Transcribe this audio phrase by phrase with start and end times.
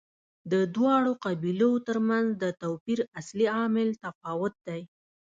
[0.51, 4.81] د دواړو قبیلو ترمنځ د توپیر اصلي عامل تفاوت دی.